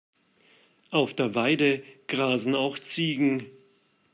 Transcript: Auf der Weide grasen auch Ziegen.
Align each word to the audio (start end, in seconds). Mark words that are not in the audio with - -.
Auf 0.89 1.13
der 1.13 1.35
Weide 1.35 1.83
grasen 2.07 2.55
auch 2.55 2.79
Ziegen. 2.79 3.45